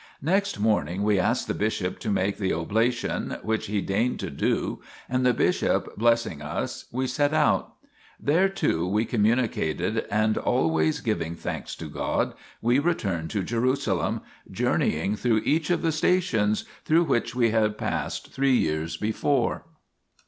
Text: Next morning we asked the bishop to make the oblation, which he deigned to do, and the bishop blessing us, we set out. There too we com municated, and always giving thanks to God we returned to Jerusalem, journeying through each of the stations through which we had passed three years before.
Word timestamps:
Next 0.23 0.59
morning 0.59 1.03
we 1.03 1.19
asked 1.19 1.47
the 1.47 1.53
bishop 1.53 1.99
to 1.99 2.09
make 2.09 2.37
the 2.39 2.53
oblation, 2.53 3.37
which 3.43 3.67
he 3.67 3.81
deigned 3.81 4.19
to 4.21 4.31
do, 4.31 4.81
and 5.07 5.23
the 5.23 5.31
bishop 5.31 5.95
blessing 5.95 6.41
us, 6.41 6.85
we 6.91 7.05
set 7.05 7.35
out. 7.35 7.75
There 8.19 8.49
too 8.49 8.87
we 8.87 9.05
com 9.05 9.19
municated, 9.23 10.07
and 10.09 10.39
always 10.39 11.01
giving 11.01 11.35
thanks 11.35 11.75
to 11.75 11.85
God 11.87 12.33
we 12.63 12.79
returned 12.79 13.29
to 13.29 13.43
Jerusalem, 13.43 14.21
journeying 14.49 15.17
through 15.17 15.43
each 15.45 15.69
of 15.69 15.83
the 15.83 15.91
stations 15.91 16.65
through 16.83 17.03
which 17.03 17.35
we 17.35 17.51
had 17.51 17.77
passed 17.77 18.33
three 18.33 18.55
years 18.55 18.97
before. 18.97 19.65